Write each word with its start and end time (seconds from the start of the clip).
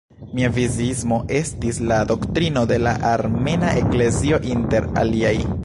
Miafiziismo 0.37 1.19
estis 1.39 1.79
la 1.91 1.99
doktrino 2.13 2.63
de 2.73 2.79
la 2.87 2.95
Armena 3.13 3.73
Eklezio 3.83 4.41
inter 4.55 4.93
aliaj. 5.05 5.35